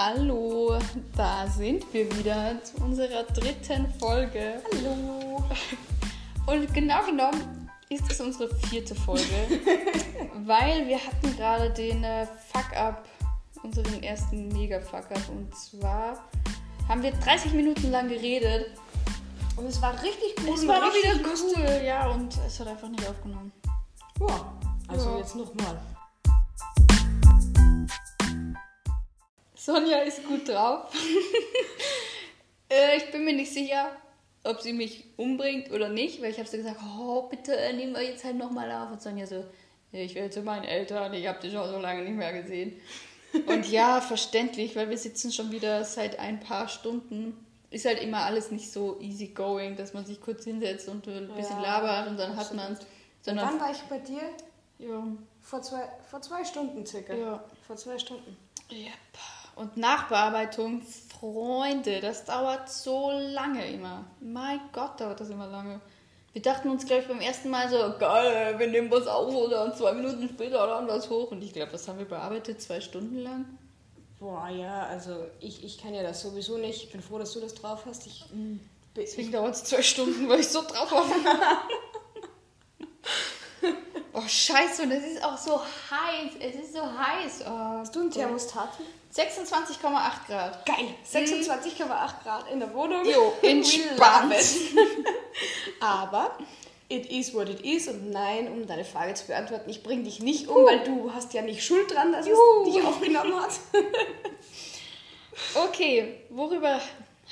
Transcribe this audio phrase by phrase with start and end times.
[0.00, 0.78] Hallo,
[1.16, 4.62] da sind wir wieder zu unserer dritten Folge.
[4.72, 5.42] Hallo.
[6.46, 9.24] Und genau genommen ist es unsere vierte Folge,
[10.46, 13.08] weil wir hatten gerade den äh, Fuck-Up,
[13.64, 15.28] unseren ersten Mega-Fuck-Up.
[15.30, 16.28] Und zwar
[16.86, 18.66] haben wir 30 Minuten lang geredet.
[19.56, 20.54] Und es war richtig cool.
[20.54, 21.58] Es war auch wieder lustig.
[21.58, 23.50] cool, ja, und es hat einfach nicht aufgenommen.
[24.20, 24.52] Ja,
[24.86, 25.18] also Ja.
[25.18, 25.76] jetzt nochmal.
[29.68, 30.90] Sonja ist gut drauf.
[32.70, 33.90] äh, ich bin mir nicht sicher,
[34.44, 38.02] ob sie mich umbringt oder nicht, weil ich habe so gesagt, oh, bitte nehmen wir
[38.02, 38.90] jetzt halt nochmal auf.
[38.92, 39.44] Und Sonja so,
[39.92, 42.80] "Ja, ich will zu meinen Eltern, ich habe dich schon so lange nicht mehr gesehen.
[43.46, 47.36] Und ja, verständlich, weil wir sitzen schon wieder seit ein paar Stunden.
[47.70, 51.28] Ist halt immer alles nicht so easy going, dass man sich kurz hinsetzt und ein
[51.36, 52.86] bisschen Ja, labert und dann hat man Wann
[53.20, 54.22] sondern war ich bei dir?
[54.78, 55.06] ja,
[55.42, 57.12] Vor zwei, vor zwei Stunden circa.
[57.14, 57.44] ja.
[57.66, 58.34] Vor zwei Stunden.
[58.72, 58.88] Yep.
[59.58, 64.04] Und Nachbearbeitung, Freunde, das dauert so lange immer.
[64.20, 65.80] Mein Gott, dauert das immer lange.
[66.32, 69.50] Wir dachten uns, glaube ich, beim ersten Mal so, geil, wir nehmen was auf und
[69.50, 71.32] dann zwei Minuten später laden wir es hoch.
[71.32, 72.62] Und ich glaube, was haben wir bearbeitet?
[72.62, 73.46] Zwei Stunden lang?
[74.20, 76.84] Boah, ja, also ich, ich kann ja das sowieso nicht.
[76.84, 78.06] Ich bin froh, dass du das drauf hast.
[78.06, 78.26] Ich,
[78.94, 81.02] Deswegen dauert es zwei Stunden, weil ich so drauf habe.
[84.18, 86.32] oh, scheiße, und es ist auch so heiß.
[86.40, 87.44] Es ist so heiß.
[87.46, 88.70] Oh, hast du einen Thermostat?
[89.14, 89.80] 26,8
[90.26, 90.66] Grad.
[90.66, 90.94] Geil.
[91.10, 93.04] 26,8 Grad in der Wohnung.
[93.04, 94.34] Jo, entspannt.
[95.80, 96.36] Aber
[96.88, 97.88] it is what it is.
[97.88, 101.32] Und nein, um deine Frage zu beantworten, ich bringe dich nicht um, weil du hast
[101.34, 102.66] ja nicht Schuld dran, dass Juhu.
[102.66, 103.52] es dich aufgenommen hat.
[105.54, 106.80] Okay, worüber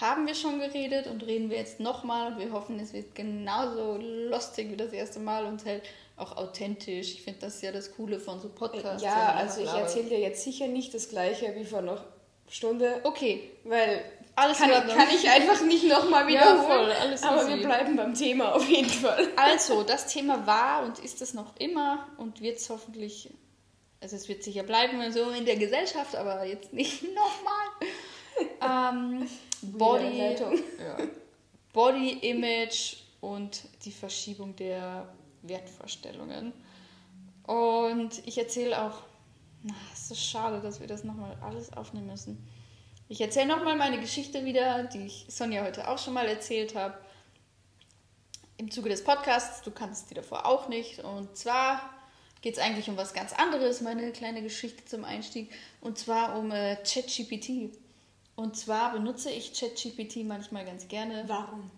[0.01, 3.99] haben wir schon geredet und reden wir jetzt nochmal und wir hoffen, es wird genauso
[4.01, 5.83] lustig wie das erste Mal und halt
[6.17, 7.13] auch authentisch.
[7.13, 9.03] Ich finde das ja das Coole von so Podcasts.
[9.03, 12.03] Ja, also ich erzähle dir jetzt sicher nicht das gleiche wie vor einer
[12.49, 14.03] Stunde, Okay, weil
[14.37, 16.93] Alles kann, kann ich einfach nicht nochmal Ja, wiederholen.
[17.03, 17.49] alles aber easy.
[17.59, 19.29] wir bleiben beim Thema auf jeden Fall.
[19.37, 23.31] also das Thema war und ist es noch immer und wird es hoffentlich,
[24.01, 27.03] also es wird sicher bleiben so in der Gesellschaft, aber jetzt nicht
[28.63, 28.93] nochmal.
[28.95, 29.29] ähm,
[29.63, 30.97] Body, ja.
[31.73, 35.09] Body Image und die Verschiebung der
[35.49, 36.53] Wertvorstellungen.
[37.45, 39.03] Und ich erzähle auch,
[39.63, 42.47] na, es ist schade, dass wir das nochmal alles aufnehmen müssen.
[43.09, 46.99] Ich erzähle nochmal meine Geschichte wieder, die ich Sonja heute auch schon mal erzählt habe.
[48.57, 51.01] Im Zuge des Podcasts, du kannst die davor auch nicht.
[51.01, 51.81] Und zwar
[52.43, 55.53] geht es eigentlich um was ganz anderes, meine kleine Geschichte zum Einstieg.
[55.81, 57.77] Und zwar um äh, ChatGPT.
[58.35, 61.25] Und zwar benutze ich ChatGPT manchmal ganz gerne.
[61.29, 61.71] Warum?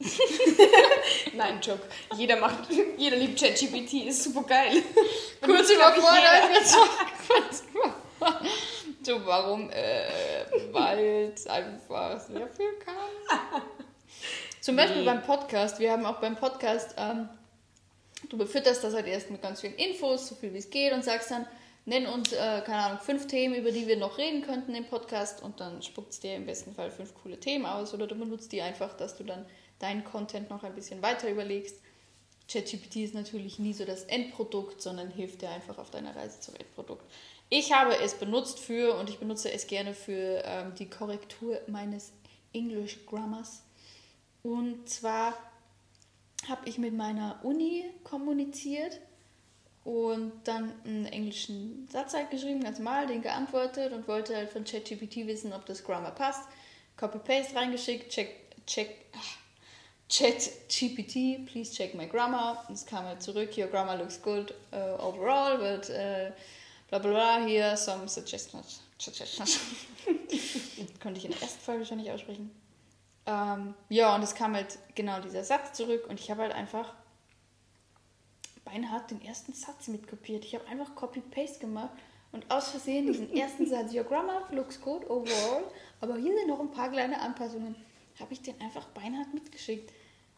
[1.34, 1.82] Nein, Joke.
[2.16, 4.82] Jeder macht, jeder liebt ChatGPT, ist super geil.
[5.42, 6.50] Kurz überfordert.
[9.02, 9.70] So, warum?
[9.70, 10.04] Äh,
[10.72, 13.62] weil es einfach sehr viel kann.
[14.60, 15.06] Zum Beispiel Nee.
[15.06, 15.78] beim Podcast.
[15.78, 17.30] Wir haben auch beim Podcast, ähm,
[18.28, 21.02] du befütterst das halt erst mit ganz vielen Infos, so viel wie es geht und
[21.02, 21.46] sagst dann,
[21.86, 25.42] nenn uns, äh, keine Ahnung, fünf Themen, über die wir noch reden könnten im Podcast
[25.42, 28.52] und dann spuckt es dir im besten Fall fünf coole Themen aus oder du benutzt
[28.52, 29.46] die einfach, dass du dann
[29.80, 31.76] deinen Content noch ein bisschen weiter überlegst.
[32.48, 36.54] ChatGPT ist natürlich nie so das Endprodukt, sondern hilft dir einfach auf deiner Reise zum
[36.56, 37.04] Endprodukt.
[37.48, 42.12] Ich habe es benutzt für und ich benutze es gerne für ähm, die Korrektur meines
[42.52, 43.62] English Grammars.
[44.42, 45.34] Und zwar
[46.48, 49.00] habe ich mit meiner Uni kommuniziert
[49.84, 54.64] und dann einen englischen Satz halt geschrieben, ganz normal, den geantwortet und wollte halt von
[54.64, 56.48] ChatGPT wissen, ob das Grammar passt.
[56.96, 58.34] Copy-Paste reingeschickt, check,
[58.66, 58.94] check,
[60.10, 62.64] ChatGPT, please check my grammar.
[62.68, 66.32] Und es kam halt zurück, your grammar looks good uh, overall, but uh,
[66.88, 68.82] bla bla bla, here some suggestions.
[71.00, 72.50] Konnte ich in der ersten Folge schon nicht aussprechen.
[73.26, 76.94] Ähm, ja, und es kam halt genau dieser Satz zurück und ich habe halt einfach
[78.64, 80.44] beinahe den ersten Satz mitkopiert.
[80.44, 81.92] Ich habe einfach Copy-Paste gemacht
[82.32, 85.64] und aus Versehen diesen ersten Satz, your grammar looks good overall,
[86.00, 87.76] aber hier sind noch ein paar kleine Anpassungen,
[88.18, 89.92] habe ich den einfach beinahe mitgeschickt.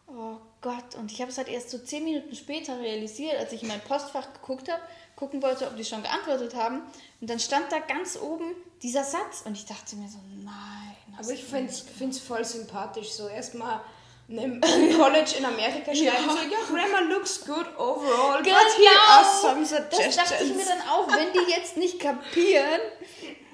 [0.07, 3.63] Oh Gott, und ich habe es halt erst so zehn Minuten später realisiert, als ich
[3.63, 4.83] in mein Postfach geguckt habe,
[5.17, 6.83] gucken wollte, ob die schon geantwortet haben.
[7.21, 10.97] Und dann stand da ganz oben dieser Satz und ich dachte mir so, nein.
[11.19, 13.11] Aber ich finde es voll sympathisch.
[13.11, 13.81] So erstmal
[14.29, 16.31] einem College in Amerika schreiben, Ja.
[16.31, 20.17] so, ja, Grammar looks good overall, Genau, but here are some das suggestions.
[20.17, 22.81] dachte ich mir dann auch, wenn die jetzt nicht kapieren,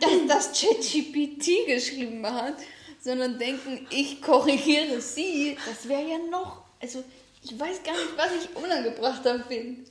[0.00, 2.54] dass das ChatGPT geschrieben hat,
[3.00, 7.02] sondern denken, ich korrigiere sie, das wäre ja noch, also
[7.42, 9.90] ich weiß gar nicht, was ich unangebrachter finde.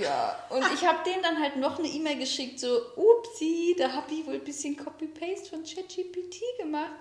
[0.00, 4.12] Ja, und ich habe denen dann halt noch eine E-Mail geschickt, so, upsi, da habe
[4.12, 6.92] ich wohl ein bisschen Copy-Paste von ChatGPT gemacht.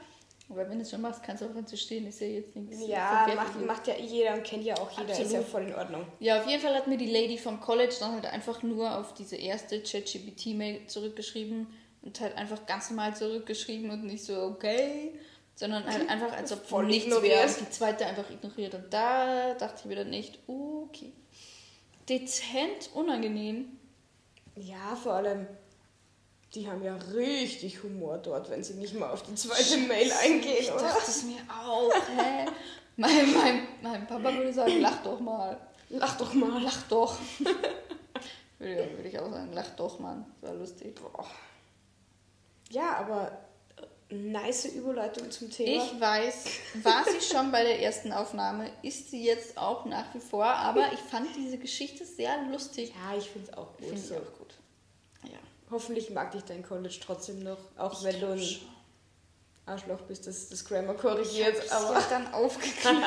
[0.49, 2.85] Aber wenn du es schon machst, kannst du auch dazu stehen, ist ja jetzt nichts.
[2.85, 5.47] Ja, macht, macht ja jeder und kennt ja auch jeder, ist ja Absolut.
[5.47, 6.05] voll in Ordnung.
[6.19, 9.13] Ja, auf jeden Fall hat mir die Lady vom College dann halt einfach nur auf
[9.13, 11.67] diese erste ChatGPT-Mail zurückgeschrieben
[12.01, 15.13] und halt einfach ganz normal zurückgeschrieben und nicht so, okay,
[15.55, 18.73] sondern halt einfach, als ob Voll nichts wäre und die zweite einfach ignoriert.
[18.73, 21.13] Und da dachte ich mir dann nicht, okay.
[22.09, 23.77] Dezent unangenehm.
[24.55, 25.47] Ja, vor allem,
[26.55, 30.57] die haben ja richtig Humor dort, wenn sie nicht mal auf die zweite Mail eingehen,
[30.59, 30.81] Ich oder?
[30.81, 32.47] dachte es mir auch, hä?
[32.97, 35.57] Mein, mein, mein Papa würde sagen, lach doch mal.
[35.89, 36.61] Lach doch mal.
[36.61, 37.17] Lach doch.
[38.59, 40.25] würde, würde ich auch sagen, lach doch, Mann.
[40.41, 40.99] Das war lustig.
[42.71, 43.31] Ja, aber
[44.09, 45.83] äh, nice Überleitung zum Thema.
[45.83, 46.45] Ich weiß,
[46.83, 50.91] war sie schon bei der ersten Aufnahme, ist sie jetzt auch nach wie vor, aber
[50.93, 52.93] ich fand diese Geschichte sehr lustig.
[52.95, 53.87] ja, ich finde es auch gut.
[53.87, 54.53] Finde ich auch gut.
[55.25, 55.39] Ja.
[55.69, 58.59] Hoffentlich mag dich dein College trotzdem noch, auch Ich wenn du ein.
[59.65, 61.63] Arschloch bist, das das Grammar korrigiert.
[61.63, 62.87] Ich Aber, ja dann aufgekriegt.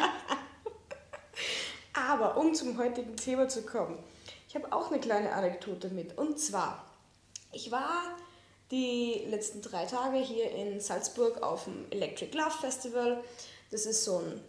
[2.10, 3.98] aber um zum heutigen Thema zu kommen,
[4.48, 6.16] ich habe auch eine kleine Anekdote mit.
[6.16, 6.84] Und zwar,
[7.52, 8.16] ich war
[8.70, 13.22] die letzten drei Tage hier in Salzburg auf dem Electric Love Festival.
[13.70, 14.40] Das ist so ein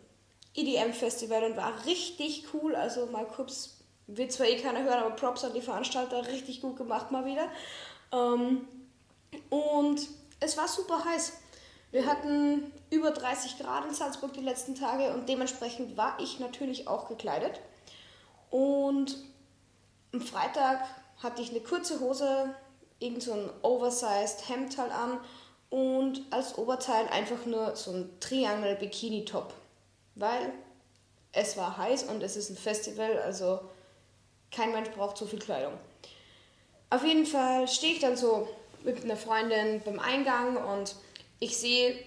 [0.55, 2.75] EDM-Festival und war richtig cool.
[2.75, 3.77] Also mal kurz,
[4.07, 7.49] wird zwar eh keiner hören, aber Props an die Veranstalter, richtig gut gemacht mal wieder.
[8.11, 8.67] Ähm,
[9.49, 10.07] und
[10.39, 11.33] es war super heiß.
[11.91, 16.87] Wir hatten über 30 Grad in Salzburg die letzten Tage und dementsprechend war ich natürlich
[16.87, 17.61] auch gekleidet.
[18.49, 19.17] Und
[20.13, 20.85] am Freitag
[21.21, 22.53] hatte ich eine kurze Hose,
[22.99, 25.19] irgend so ein oversized Hemd halt an
[25.69, 29.53] und als Oberteil einfach nur so ein Triangle Bikini Top,
[30.15, 30.53] weil
[31.31, 33.59] es war heiß und es ist ein Festival, also
[34.51, 35.73] kein Mensch braucht so viel Kleidung.
[36.89, 38.47] Auf jeden Fall stehe ich dann so
[38.83, 40.95] mit einer Freundin beim Eingang und
[41.39, 41.97] ich sehe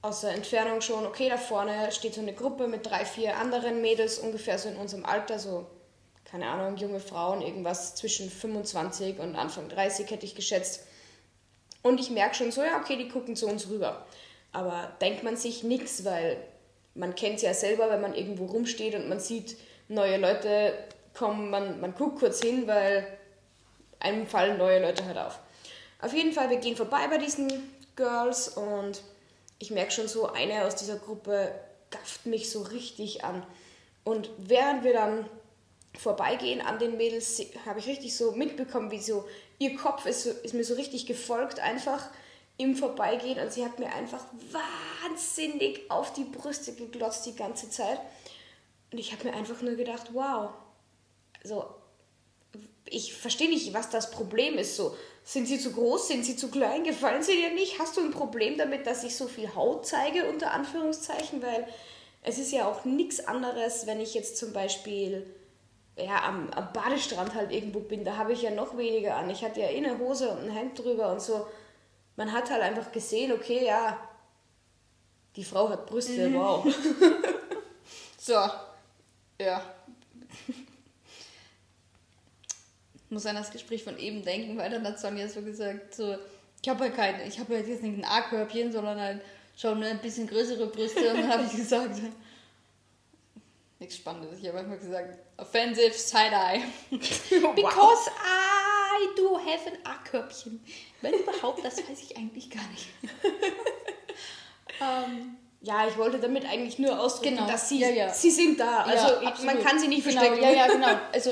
[0.00, 3.80] aus der Entfernung schon, okay, da vorne steht so eine Gruppe mit drei, vier anderen
[3.80, 5.66] Mädels, ungefähr so in unserem Alter, so,
[6.34, 10.84] keine Ahnung, junge Frauen, irgendwas zwischen 25 und Anfang 30 hätte ich geschätzt.
[11.80, 14.04] Und ich merke schon so, ja, okay, die gucken zu uns rüber.
[14.50, 16.38] Aber denkt man sich nichts, weil
[16.96, 20.74] man kennt es ja selber, wenn man irgendwo rumsteht und man sieht neue Leute
[21.16, 23.06] kommen, man, man guckt kurz hin, weil
[24.00, 25.38] einem fallen neue Leute halt auf.
[26.00, 27.48] Auf jeden Fall, wir gehen vorbei bei diesen
[27.94, 29.02] Girls und
[29.60, 31.54] ich merke schon so, eine aus dieser Gruppe
[31.92, 33.46] gafft mich so richtig an.
[34.02, 35.26] Und während wir dann
[35.98, 39.26] vorbeigehen an den Mädels, habe ich richtig so mitbekommen, wie so
[39.58, 42.08] ihr Kopf ist, ist mir so richtig gefolgt, einfach
[42.56, 43.38] im Vorbeigehen.
[43.38, 48.00] Und sie hat mir einfach wahnsinnig auf die Brüste geglotzt die ganze Zeit.
[48.92, 50.50] Und ich habe mir einfach nur gedacht, wow,
[51.42, 51.64] so,
[52.86, 54.76] ich verstehe nicht, was das Problem ist.
[54.76, 57.78] So, sind sie zu groß, sind sie zu klein, gefallen sie dir nicht?
[57.78, 61.42] Hast du ein Problem damit, dass ich so viel Haut zeige, unter Anführungszeichen?
[61.42, 61.66] Weil
[62.22, 65.26] es ist ja auch nichts anderes, wenn ich jetzt zum Beispiel
[65.96, 69.30] ja, am, am Badestrand halt irgendwo bin, da habe ich ja noch weniger an.
[69.30, 71.46] Ich hatte ja eh eine Hose und ein Hemd drüber und so.
[72.16, 73.98] Man hat halt einfach gesehen, okay, ja,
[75.36, 76.64] die Frau hat Brüste, wow.
[78.18, 78.32] So,
[79.38, 79.62] ja.
[82.94, 86.16] Ich muss an das Gespräch von eben denken, weil dann hat Sonja so gesagt, so,
[86.62, 89.20] ich habe halt kein, ich habe halt jetzt nicht ein A-Körbchen, sondern halt
[89.56, 91.10] schon ein bisschen größere Brüste.
[91.10, 92.00] Und dann habe ich gesagt,
[93.78, 96.62] nichts Spannendes, ich habe einfach gesagt, offensive side-eye.
[96.90, 100.62] Because I do have an A-Körbchen.
[101.00, 102.86] Wenn überhaupt, das weiß ich eigentlich gar nicht.
[104.80, 107.48] ähm, Ja, ich wollte damit eigentlich nur ausdrücken, Genau.
[107.48, 108.12] dass sie, Ja, ja.
[108.12, 108.82] sie sind da.
[108.82, 110.42] Also Ja, man kann sie nicht genau, verstecken.
[110.44, 111.00] Ja, ja, genau.
[111.12, 111.30] Also,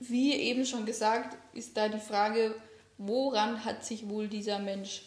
[0.00, 2.54] wie eben schon gesagt, ist da die Frage,
[2.98, 5.02] woran hat sich wohl dieser Mensch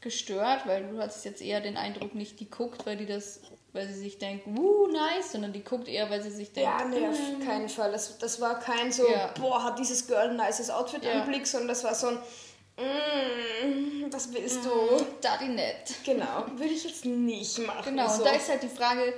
[0.00, 0.66] gestört?
[0.66, 3.40] Weil du hattest jetzt eher den Eindruck, nicht die guckt, weil die das,
[3.72, 6.84] weil sie sich denkt, wuh, nice, sondern die guckt eher, weil sie sich denkt, Ja,
[6.86, 7.90] nee, auf mm, keinen Fall.
[7.92, 9.32] Das, das war kein so, Ja.
[9.40, 11.20] boah, hat dieses Girl ein nices Outfit Ja.
[11.22, 12.18] am Blick, sondern das war so ein,
[12.76, 14.70] mm, was willst du?
[15.20, 15.94] Daddy nett.
[16.04, 17.84] Genau, würde ich jetzt nicht machen.
[17.84, 18.18] Genau, so.
[18.18, 19.14] und da ist halt die Frage,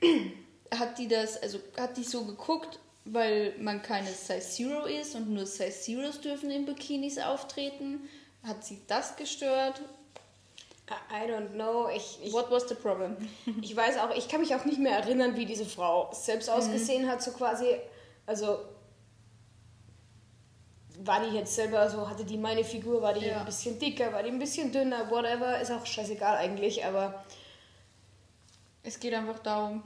[0.78, 5.28] hat die das, also hat die so geguckt, weil man keine Size Zero ist und
[5.30, 8.08] nur Size Zeros dürfen in Bikinis auftreten?
[8.42, 9.80] Hat sie das gestört?
[10.90, 11.88] I don't know.
[11.94, 13.16] Ich, ich, What was the problem?
[13.62, 16.54] ich weiß auch, ich kann mich auch nicht mehr erinnern, wie diese Frau selbst Mhm.
[16.54, 17.66] ausgesehen hat, so quasi.
[18.26, 18.58] Also
[21.04, 23.40] war die jetzt selber so, hatte die meine Figur, war die Ja.
[23.40, 27.24] ein bisschen dicker, war die ein bisschen dünner, whatever, ist auch scheißegal eigentlich, aber
[28.84, 29.82] Es geht einfach darum,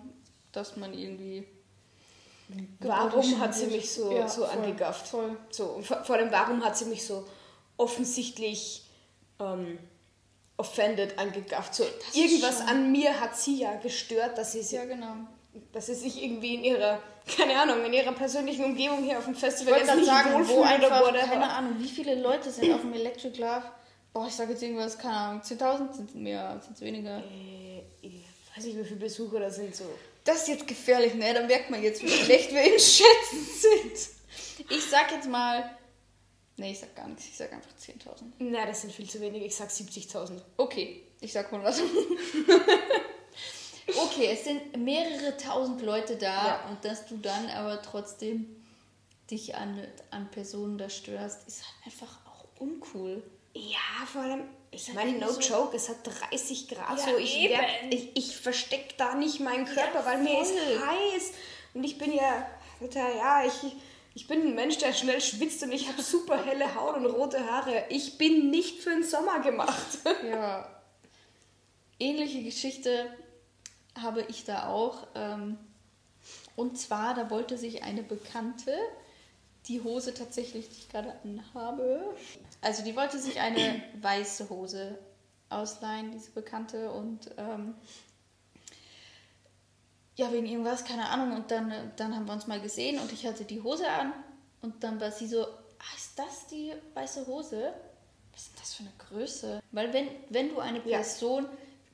[0.52, 1.46] dass man irgendwie
[2.80, 5.06] warum hat sie mich so, Ja, so voll, angegafft?
[5.08, 5.36] voll.
[5.50, 7.26] So, vor allem, warum hat sie mich so
[7.76, 8.84] offensichtlich
[9.38, 9.78] ähm,
[10.56, 11.75] offended angegafft?
[11.75, 15.14] So, ist irgendwas an mir hat sie ja gestört, dass sie, sie Ja, genau.
[15.72, 17.00] dass sie sich irgendwie in ihrer,
[17.36, 20.48] keine Ahnung, in ihrer persönlichen Umgebung hier auf dem Ich Festival wollte jetzt nicht sagen,
[20.48, 21.26] wo oder einfach, whatever.
[21.26, 23.62] keine Ahnung, wie viele Leute sind auf dem Electric Love?
[24.12, 27.18] Boah, ich sage jetzt irgendwas, keine Ahnung, 10.000 sind es mehr, sind es weniger.
[27.18, 28.25] Äh, ich
[28.56, 29.84] weiß nicht, wie viele Besucher da sind so.
[30.25, 31.34] Das ist jetzt gefährlich, ne?
[31.34, 34.08] Da merkt man jetzt, wie schlecht wir in Schätzen sind.
[34.70, 35.75] Ich sag jetzt mal,
[36.56, 38.22] ne, ich sag gar nichts, ich sag einfach 10.000.
[38.38, 39.42] Na, das sind viel zu wenig.
[39.44, 40.40] Ich sag 70.000.
[40.56, 41.75] Okay, ich sag 100.
[43.96, 46.68] okay, es sind mehrere tausend Leute da Ja.
[46.68, 48.56] und dass du dann aber trotzdem
[49.30, 53.22] dich an, an Personen da störst, ist halt einfach auch uncool.
[53.54, 55.96] Ja, vor allem, ich meine, no so- joke, es hat
[56.30, 56.98] 30 Grad.
[56.98, 57.54] Ja, so, ich, eben.
[57.54, 61.32] werd, ich, ich verstecke da nicht meinen Körper, Ja, weil mir ist heiß.
[61.75, 62.46] Und ich bin ja,
[62.80, 63.72] Alter, ja, ich,
[64.16, 67.38] ich bin ein Mensch, der schnell schwitzt und ich habe super helle Haut und rote
[67.50, 67.85] Haare.
[67.90, 69.99] Ich bin nicht für den Sommer gemacht.
[70.26, 70.66] Ja.
[71.99, 73.14] Ähnliche Geschichte
[73.94, 75.06] habe ich da auch.
[75.14, 75.58] Ähm,
[76.56, 78.75] und zwar, da wollte sich eine Bekannte
[79.68, 82.14] die Hose tatsächlich, die ich gerade anhabe.
[82.62, 84.99] Also die wollte sich eine weiße Hose
[85.50, 86.90] ausleihen, diese Bekannte.
[86.90, 87.75] Und ähm,
[90.16, 91.37] ja, wegen irgendwas, keine Ahnung.
[91.37, 94.12] Und dann, äh, dann haben wir uns mal gesehen und ich hatte die Hose an.
[94.62, 97.73] Und dann war sie so, ah, ist das die weiße Hose?
[98.32, 99.62] Was ist denn das für eine Größe?
[99.73, 100.99] Weil wenn, wenn du eine Ja.
[100.99, 101.46] Person,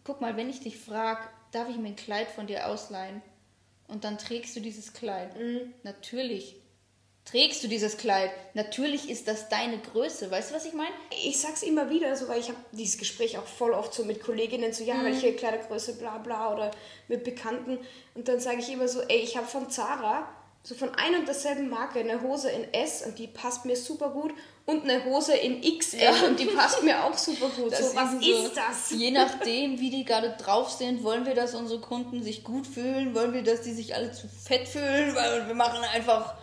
[0.04, 3.22] guck mal, wenn ich dich frage, darf ich mir ein Kleid von dir ausleihen?
[3.88, 5.38] Und dann trägst du dieses Kleid.
[5.38, 5.74] Mhm.
[5.82, 6.56] Natürlich
[7.24, 8.30] trägst du dieses Kleid.
[8.54, 10.30] Natürlich ist das deine Größe.
[10.30, 10.90] Weißt du, was ich meine?
[11.24, 14.22] Ich sag's immer wieder, so, weil ich habe dieses Gespräch auch voll oft so mit
[14.22, 15.04] Kolleginnen, so, ja, Mhm.
[15.04, 16.70] welche Kleidergröße, bla bla, oder
[17.08, 17.78] mit Bekannten.
[18.14, 20.28] Und dann sage ich immer so, ey, ich habe von Zara,
[20.64, 24.10] so von ein und derselben Marke, eine Hose in S und die passt mir super
[24.10, 24.32] gut
[24.64, 27.74] und eine Hose in XL und die passt mir auch super gut.
[27.74, 28.90] so, was irgendwie ist das?
[28.90, 33.12] Je nachdem, wie die gerade drauf sind, wollen wir, dass unsere Kunden sich gut fühlen,
[33.12, 36.34] wollen wir, dass die sich alle zu fett fühlen, weil wir machen einfach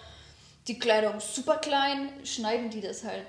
[0.69, 3.25] die Kleidung super klein, schneiden die das halt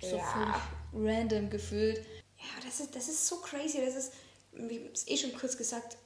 [0.00, 0.24] so Ja.
[0.24, 0.54] völlig
[0.92, 1.98] random gefühlt.
[2.36, 3.78] Ja, das ist, das ist so crazy.
[3.84, 4.12] Das ist,
[4.52, 5.96] wie ich es eh schon kurz gesagt,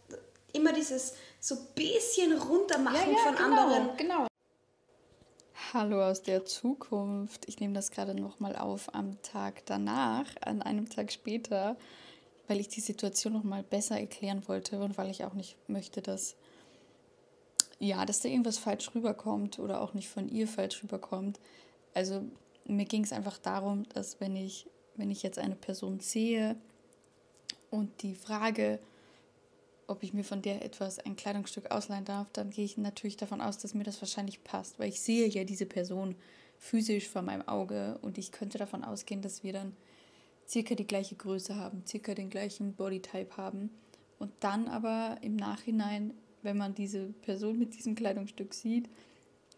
[0.52, 3.96] immer dieses so bisschen runtermachen von anderen.
[3.96, 4.26] genau.
[5.72, 7.48] Hallo aus der Zukunft.
[7.48, 11.76] Ich nehme das gerade nochmal auf am Tag danach, an einem Tag später,
[12.48, 16.36] weil ich die Situation nochmal besser erklären wollte und weil ich auch nicht möchte, dass
[17.78, 21.38] ja, dass da irgendwas falsch rüberkommt oder auch nicht von ihr falsch rüberkommt.
[21.94, 22.22] Also
[22.66, 24.66] mir ging es einfach darum, dass wenn ich,
[24.96, 26.56] wenn ich jetzt eine Person sehe
[27.70, 28.78] und die Frage,
[29.86, 33.40] ob ich mir von der etwas, ein Kleidungsstück ausleihen darf, dann gehe ich natürlich davon
[33.40, 36.16] aus, dass mir das wahrscheinlich passt, weil ich sehe ja diese Person
[36.58, 39.76] physisch vor meinem Auge und ich könnte davon ausgehen, dass wir dann
[40.48, 43.70] circa die gleiche Größe haben, circa den gleichen Bodytype haben
[44.18, 46.14] und dann aber im Nachhinein,
[46.46, 48.88] wenn man diese Person mit diesem Kleidungsstück sieht,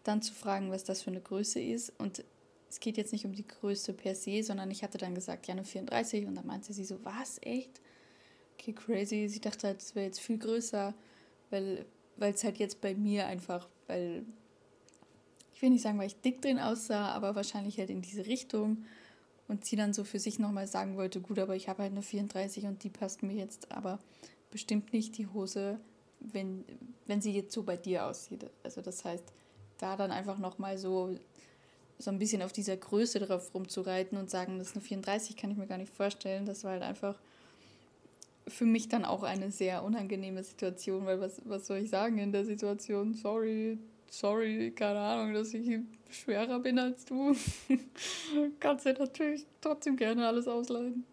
[0.03, 2.25] dann zu fragen, was das für eine Größe ist und
[2.69, 5.53] es geht jetzt nicht um die Größe per se, sondern ich hatte dann gesagt, ja,
[5.53, 7.81] eine 34 und dann meinte sie so, was, echt?
[8.59, 9.27] okay, crazy.
[9.27, 10.93] Sie dachte halt, es wäre jetzt viel größer,
[11.49, 11.85] weil
[12.19, 14.25] es halt jetzt bei mir einfach, weil
[15.53, 18.85] ich will nicht sagen, weil ich dick drin aussah, aber wahrscheinlich halt in diese Richtung.
[19.47, 22.03] Und sie dann so für sich nochmal sagen wollte, gut, aber ich habe halt eine
[22.03, 23.97] 34 und die passt mir jetzt aber
[24.51, 25.79] bestimmt nicht die Hose,
[26.19, 26.65] wenn,
[27.07, 28.45] wenn sie jetzt so bei dir aussieht.
[28.63, 29.23] Also das heißt,
[29.77, 31.15] da dann einfach nochmal so,
[31.97, 35.51] so ein bisschen auf dieser Größe drauf rumzureiten und sagen, das ist eine 34, kann
[35.51, 36.45] ich mir gar nicht vorstellen.
[36.45, 37.15] Das war halt einfach
[38.47, 42.31] für mich dann auch eine sehr unangenehme Situation, weil was, was soll ich sagen in
[42.31, 43.13] der Situation?
[43.13, 43.77] Sorry,
[44.09, 47.35] sorry, keine Ahnung, dass ich schwerer bin als du.
[48.59, 51.05] Kannst dir natürlich trotzdem gerne alles ausleihen.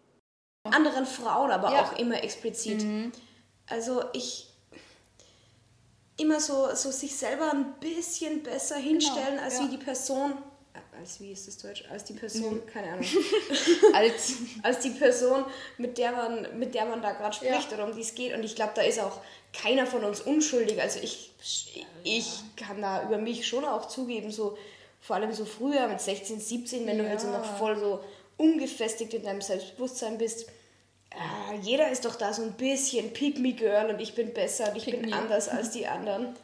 [0.63, 1.83] Anderen Frauen aber Ja.
[1.83, 2.83] auch immer explizit.
[3.67, 4.46] Also ich
[6.17, 9.65] immer so, so sich selber ein bisschen besser hinstellen als ja.
[9.65, 10.33] wie die Person.
[10.73, 11.83] äh, Als wie ist das Deutsch?
[11.91, 13.05] Als die Person, keine Ahnung.
[13.93, 14.33] Als
[14.63, 15.45] als die Person,
[15.77, 18.33] mit der man, mit der man da gerade spricht oder um die es geht.
[18.33, 19.19] Und ich glaube, da ist auch
[19.53, 20.81] keiner von uns unschuldig.
[20.81, 21.31] Also ich,
[22.03, 24.57] ich kann da über mich schon auch zugeben, so
[24.99, 27.37] vor allem so früher mit 16, 17, wenn du halt so Ja.
[27.37, 27.99] noch voll so
[28.37, 30.47] ungefestigt in deinem Selbstbewusstsein bist.
[31.11, 34.69] Äh, jeder ist doch da so ein bisschen Pick me Girl und ich bin besser
[34.71, 35.15] und ich Pick bin me.
[35.15, 36.35] anders als die anderen.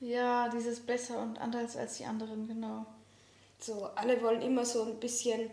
[0.00, 2.86] ja, dieses besser und anders als die anderen, genau.
[3.58, 5.50] So, alle wollen immer so ein bisschen.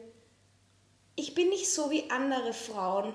[1.16, 3.14] Ich bin nicht so wie andere Frauen.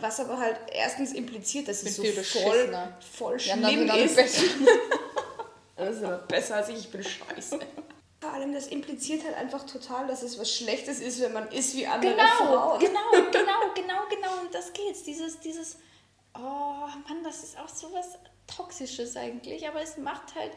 [0.00, 2.70] Was aber halt erstens impliziert, dass es so voll,
[3.16, 4.16] voll schlimm ist.
[4.16, 4.42] besser.
[5.76, 7.58] Das ist aber besser als ich, ich bin scheiße.
[8.20, 11.76] Vor allem, das impliziert halt einfach total, dass es was Schlechtes ist, wenn man ist
[11.76, 12.80] wie andere Genau, Frauen.
[12.80, 14.17] genau, genau, genau, genau.
[14.52, 15.02] Das geht's.
[15.04, 15.78] Dieses, dieses,
[16.34, 20.52] oh Mann, das ist auch so was Toxisches eigentlich, aber es macht halt,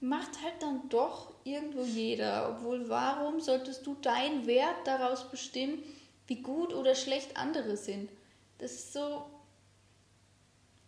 [0.00, 2.50] macht halt dann doch irgendwo jeder.
[2.50, 5.82] Obwohl, warum solltest du deinen Wert daraus bestimmen,
[6.26, 8.10] wie gut oder schlecht andere sind?
[8.58, 9.26] Das ist so.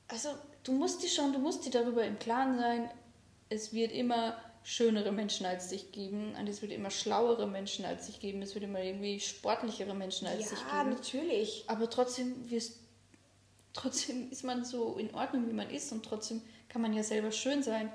[0.09, 0.31] Also,
[0.63, 2.91] du musst dir schon, du musst dir darüber im Klaren sein,
[3.51, 4.37] es wird immer
[4.69, 8.53] schönere Menschen als dich geben und es wird immer schlauere Menschen als dich geben, es
[8.55, 10.95] wird immer irgendwie sportlichere Menschen als dich Ja, geben.
[10.95, 11.65] natürlich.
[11.69, 12.75] Aber trotzdem wirst
[13.73, 17.33] trotzdem ist man so in Ordnung, wie man ist und trotzdem kann man ja selber
[17.33, 17.91] schön sein.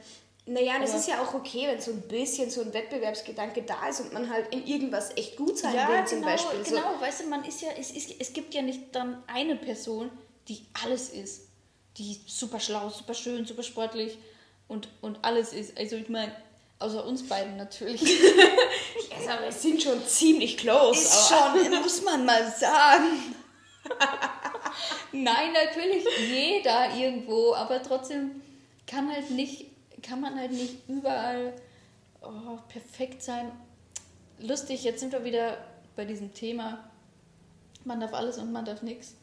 [0.46, 3.88] Naja, das Aber- ist ja auch okay, wenn so ein bisschen so ein Wettbewerbsgedanke da
[3.90, 6.66] ist und man halt in irgendwas echt gut sein will, zum Beispiel.
[6.66, 9.56] So, genau, weißt du, man ist ja, es, ist, es gibt ja nicht dann eine
[9.56, 10.10] Person,
[10.48, 11.48] die alles ist.
[11.98, 14.18] Die super schlau, super schön, super sportlich
[14.68, 15.78] und, und alles ist.
[15.78, 16.34] Also ich meine,
[16.80, 18.02] außer uns beiden natürlich.
[19.16, 21.02] also, wir sind schon ziemlich close.
[21.02, 23.36] Ist aber- schon, muss man mal sagen.
[25.12, 28.42] Nein, natürlich jeder irgendwo, aber trotzdem
[28.88, 29.68] kann halt nicht,
[30.02, 31.54] kann man halt nicht überall
[32.22, 33.52] oh, perfekt sein.
[34.40, 35.58] Lustig, jetzt sind wir wieder
[35.96, 36.90] bei diesem Thema.
[37.86, 39.16] Man darf alles und man darf nichts.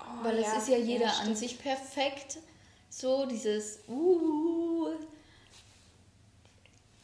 [0.00, 2.38] Oh, Weil es ja, ist ja jeder ja, an sich perfekt.
[2.88, 4.90] So dieses, uh,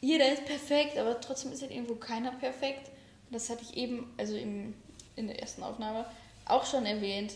[0.01, 2.89] jeder ist perfekt, aber trotzdem ist halt irgendwo keiner perfekt.
[3.29, 4.73] Und das hatte ich eben, also im,
[5.15, 6.05] in der ersten Aufnahme,
[6.45, 7.33] auch schon erwähnt.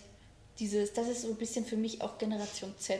[0.59, 2.99] Dieses, das ist so ein bisschen für mich auch Generation Z.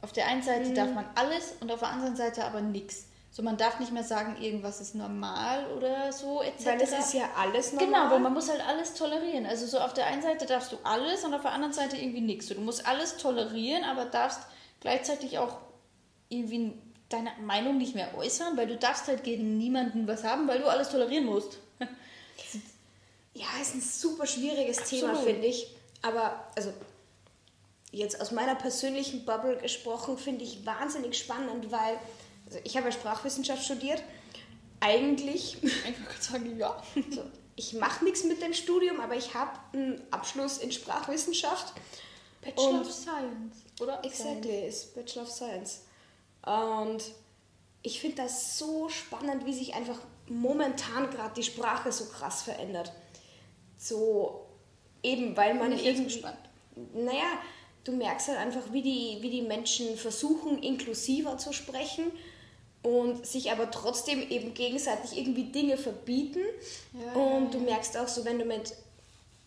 [0.00, 0.74] Auf der einen Seite Mhm.
[0.74, 3.06] darf man alles und auf der anderen Seite aber nichts.
[3.30, 6.66] So, man darf nicht mehr sagen, irgendwas ist normal oder so, etc.
[6.66, 7.86] Weil es ist ja alles normal.
[7.88, 9.44] Genau, weil man muss halt alles tolerieren.
[9.44, 12.20] Also so auf der einen Seite darfst du alles und auf der anderen Seite irgendwie
[12.20, 12.46] nichts.
[12.46, 14.40] So, du musst alles tolerieren, aber darfst
[14.78, 15.56] gleichzeitig auch
[16.28, 16.74] irgendwie
[17.14, 20.66] deine Meinung nicht mehr äußern, weil du darfst halt gegen niemanden was haben, weil du
[20.66, 21.58] alles tolerieren musst.
[23.36, 25.28] Ja, ist ein super schwieriges Thema, Absolut.
[25.28, 25.66] finde ich.
[26.02, 26.72] Aber, also,
[27.90, 31.98] jetzt aus meiner persönlichen Bubble gesprochen, finde ich wahnsinnig spannend, weil
[32.46, 34.02] also ich habe ja Sprachwissenschaft studiert.
[34.78, 36.80] Eigentlich, Ich wollte gerade sagen, ja.
[37.10, 37.24] so,
[37.56, 41.72] ich mache nichts mit dem Studium, aber ich habe einen Abschluss in Sprachwissenschaft.
[42.40, 44.04] Bachelor Und- of Science, oder?
[44.04, 45.80] Exactly, ist Bachelor of Science.
[46.46, 47.02] Und
[47.82, 52.92] ich finde das so spannend, wie sich einfach momentan gerade die Sprache so krass verändert.
[53.78, 54.46] So
[55.02, 56.04] eben, weil man Bin ich irgendwie...
[56.04, 56.38] gespannt.
[56.94, 57.38] Naja,
[57.84, 62.10] du merkst halt einfach, wie die, wie die Menschen versuchen, inklusiver zu sprechen
[62.82, 66.40] und sich aber trotzdem eben gegenseitig irgendwie Dinge verbieten.
[66.92, 68.74] Ja, und du merkst auch so, wenn du mit,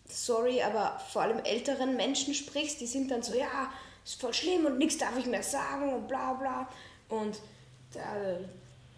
[0.08, 3.72] sorry, aber vor allem älteren Menschen sprichst, die sind dann so, ja,
[4.08, 6.68] ist voll schlimm und nichts darf ich mehr sagen und bla bla.
[7.08, 7.38] Und
[7.92, 8.00] da,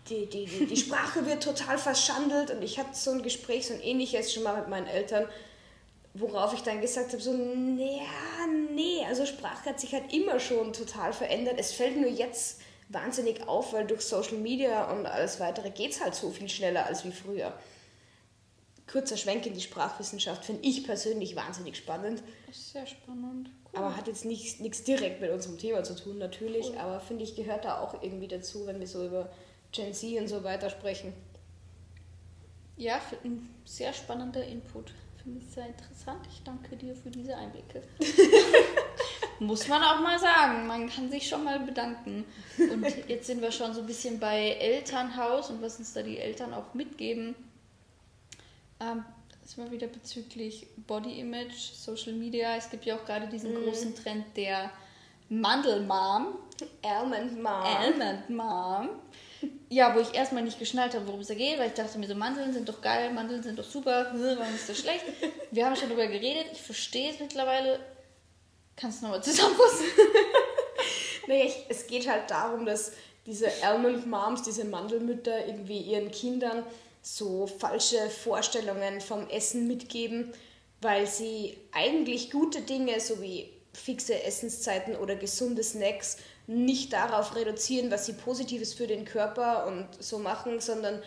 [0.08, 3.74] die, die, die, die Sprache wird total verschandelt und ich hatte so ein Gespräch, so
[3.74, 5.26] ein ähnliches schon mal mit meinen Eltern,
[6.14, 10.72] worauf ich dann gesagt habe, so, naja, nee, also Sprache hat sich halt immer schon
[10.72, 11.56] total verändert.
[11.58, 16.00] Es fällt nur jetzt wahnsinnig auf, weil durch Social Media und alles weitere geht es
[16.00, 17.52] halt so viel schneller als wie früher.
[18.90, 23.50] Kurzer Schwenk in die Sprachwissenschaft finde ich persönlich wahnsinnig spannend, ist sehr spannend.
[23.72, 23.78] Cool.
[23.78, 27.64] aber hat jetzt nichts direkt mit unserem Thema zu tun, natürlich, aber finde ich gehört
[27.64, 29.30] da auch irgendwie dazu, wenn wir so über
[29.70, 31.12] Gen Z und so weiter sprechen.
[32.76, 34.92] Ja, ein sehr spannender Input.
[35.22, 36.26] Finde ich sehr interessant.
[36.32, 37.82] Ich danke dir für diese Einblicke.
[39.38, 40.66] Muss man auch mal sagen.
[40.66, 42.24] Man kann sich schon mal bedanken.
[42.58, 46.18] Und jetzt sind wir schon so ein bisschen bei Elternhaus und was uns da die
[46.18, 47.34] Eltern auch mitgeben.
[48.80, 49.04] Ähm,
[49.42, 52.56] das mal wieder bezüglich Body Image, Social Media.
[52.56, 54.70] Es gibt ja auch gerade diesen großen Trend der
[55.28, 56.38] Mandelmom.
[56.82, 57.52] Almond Mom.
[57.52, 58.88] Almond Mom.
[59.70, 62.06] Ja, wo ich erstmal nicht geschnallt habe, worum es da geht, weil ich dachte mir
[62.06, 65.04] so, Mandeln sind doch geil, Mandeln sind doch super, hm, warum ist das schlecht?
[65.50, 67.80] Wir haben schon darüber geredet, ich verstehe es mittlerweile.
[68.76, 69.86] Kannst du nochmal zusammenfassen?
[71.26, 72.92] Naja, ich, es geht halt darum, dass
[73.24, 76.64] diese Almond Moms, diese Mandelmütter irgendwie ihren Kindern
[77.02, 80.32] so falsche Vorstellungen vom Essen mitgeben,
[80.80, 88.06] weil sie eigentlich gute Dinge sowie fixe Essenszeiten oder gesunde Snacks nicht darauf reduzieren, was
[88.06, 91.02] sie Positives für den Körper und so machen, sondern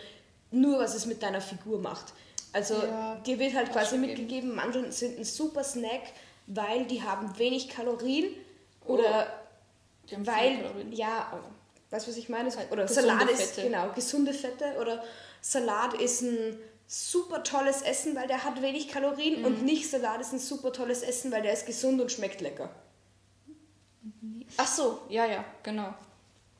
[0.50, 2.14] nur, was es mit deiner Figur macht.
[2.52, 6.02] Also Ja, dir wird halt quasi mitgegeben, Mandeln sind ein super Snack,
[6.46, 8.26] weil die haben wenig Kalorien
[8.86, 9.26] oder
[10.12, 11.40] haben weil, ja,
[11.94, 12.54] weißt du, was ich meine?
[12.54, 13.62] Halt Oder gesunde Salat ist, Fette.
[13.68, 14.64] genau, gesunde Fette.
[14.80, 15.02] Oder
[15.40, 19.40] Salat ist ein super tolles Essen, weil der hat wenig Kalorien.
[19.40, 19.44] Mhm.
[19.46, 22.68] Und nicht Salat ist ein super tolles Essen, weil der ist gesund und schmeckt lecker.
[24.56, 25.94] Ach so, ja, ja, genau.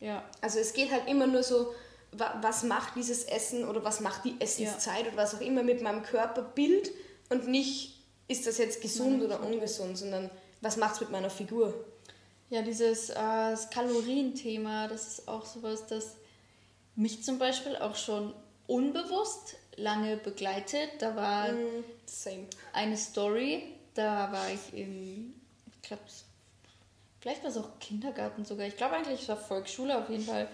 [0.00, 0.24] Ja.
[0.40, 1.74] Also es geht halt immer nur so,
[2.12, 5.82] wa- was macht dieses Essen oder was macht die Essenszeit oder was auch immer mit
[5.82, 6.90] meinem Körperbild
[7.30, 11.74] und nicht, ist das jetzt gesund oder ungesund, sondern was macht es mit meiner Figur.
[12.50, 16.16] Ja, dieses äh, das Kalorienthema, das ist auch sowas, das
[16.96, 18.34] mich zum Beispiel auch schon
[18.66, 20.90] unbewusst lange begleitet.
[21.00, 21.84] Da war Mm,
[22.72, 25.34] eine Story, da war ich im,
[25.72, 26.02] ich glaube,
[27.20, 28.66] vielleicht war es auch Kindergarten sogar.
[28.66, 29.98] Ich glaube eigentlich, es war Volksschule.
[29.98, 30.48] Auf jeden Fall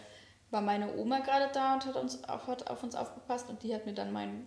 [0.51, 3.75] war meine Oma gerade da und hat, uns, auf, hat auf uns aufgepasst und die
[3.75, 4.47] hat mir dann mein,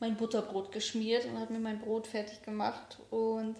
[0.00, 2.98] mein Butterbrot geschmiert und hat mir mein Brot fertig gemacht.
[3.10, 3.56] Und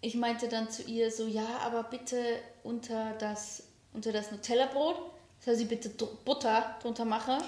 [0.00, 2.18] ich meinte dann zu ihr so, ja, aber bitte
[2.62, 4.96] unter das, unter das Nutella-Brot,
[5.44, 5.88] soll sie bitte
[6.24, 7.38] Butter drunter machen.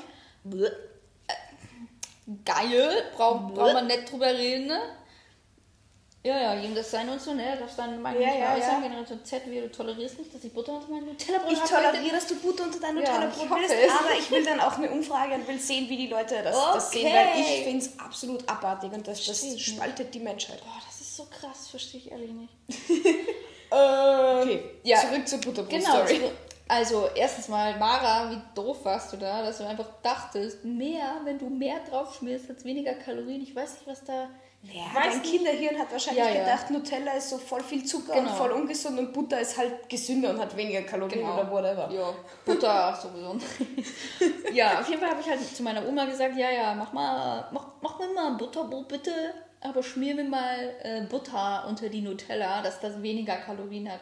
[2.44, 4.80] Geil, braucht braucht man nicht drüber reden, ne?
[6.24, 7.56] Ja, ja, jedem das sein und so, ne?
[7.58, 8.78] Das dann meine Ja, ja, ja.
[8.80, 11.68] Generation Z, wie du tolerierst nicht, dass ich Butter unter mein Nutella-Brot Ich habe.
[11.90, 13.90] toleriere, dass du Butter unter dein Ja, Nutella-Brot ich willst, es.
[13.90, 16.92] aber ich will dann auch eine Umfrage und will sehen, wie die Leute das, das
[16.92, 17.40] sehen, weil Okay.
[17.40, 20.60] ich finde es absolut abartig und das, das ich spaltet die Menschheit.
[20.60, 20.80] Boah,
[21.12, 22.52] ist so krass, verstehe ich ehrlich nicht.
[23.74, 24.98] Okay, ja.
[24.98, 25.62] zurück zur Genau.
[25.62, 26.18] Butterbrot-Story.
[26.20, 26.30] zu-
[26.68, 31.38] Also, erstens mal, Mara, wie doof warst du da, dass du einfach dachtest, mehr, wenn
[31.38, 33.42] du mehr drauf schmierst, hat weniger Kalorien.
[33.42, 34.28] Ich weiß nicht, was da.
[34.64, 35.22] Ja, weiß dein.
[35.22, 36.40] Kinderhirn hat wahrscheinlich Ja, ja.
[36.44, 38.28] gedacht, Nutella ist so voll viel Zucker Genau.
[38.30, 41.90] und voll ungesund und Butter ist halt gesünder und hat weniger Kalorien oder whatever.
[41.90, 42.12] Ja,
[42.44, 43.36] Butter sowieso.
[44.52, 47.48] ja, auf jeden Fall habe ich halt zu meiner Oma gesagt, ja, ja, mach mal,
[47.52, 49.10] mach, mach mir mal ein Butterbrot bitte,
[49.62, 54.00] aber schmier mir mal äh, Butter unter die Nutella, dass das weniger Kalorien hat.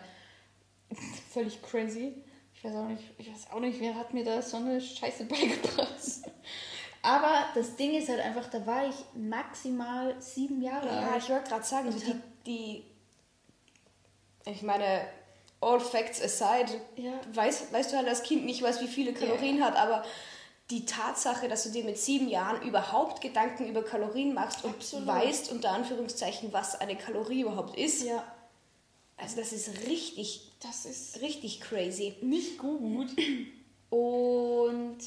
[1.32, 2.14] Völlig crazy.
[2.54, 5.24] Ich weiß auch nicht, ich weiß auch nicht, wer hat mir da so eine Scheiße
[5.26, 5.88] beigebracht.
[7.02, 11.22] Aber das Ding ist halt einfach, da war ich maximal sieben Jahre Ja, alt.
[11.22, 12.14] ich wollte gerade sagen, so die,
[12.46, 12.84] die,
[14.50, 15.02] ich meine,
[15.62, 17.12] all facts aside, Ja.
[17.32, 20.04] weißt, weißt du halt als Kind nicht, was wie viele Kalorien hat, aber
[20.70, 25.06] die Tatsache, dass du dir mit sieben Jahren überhaupt Gedanken über Kalorien machst und Absolut.
[25.06, 28.24] weißt, unter Anführungszeichen, was eine Kalorie überhaupt ist, Ja,
[29.16, 32.14] also das ist richtig, das ist richtig crazy.
[32.22, 33.08] nicht gut.
[33.90, 34.98] Und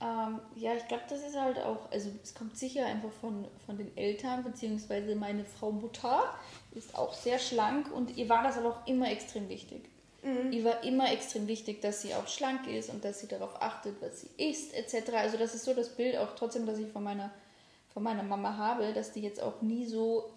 [0.00, 3.76] ähm, ja, ich glaube, das ist halt auch, also es kommt sicher einfach von, von
[3.78, 6.34] den Eltern, beziehungsweise meine Frau Mutter
[6.74, 9.88] ist auch sehr schlank und ihr war das aber auch immer extrem wichtig.
[10.52, 14.00] Ihr war immer extrem wichtig, dass sie auch schlank ist und dass sie darauf achtet,
[14.00, 15.14] was sie isst, etc.
[15.14, 17.30] Also das ist so das Bild auch trotzdem, das ich von meiner,
[17.92, 20.30] von meiner Mama habe, dass die jetzt auch nie so